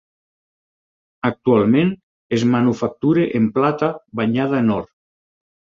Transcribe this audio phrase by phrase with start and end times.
[1.29, 1.93] Actualment
[2.39, 4.93] es manufactura en plata banyada en or.